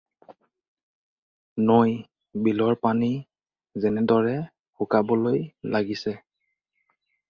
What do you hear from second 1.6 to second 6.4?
নৈ, বিলৰ পানী যেনেদৰে শুকাবলৈ লাগিছে।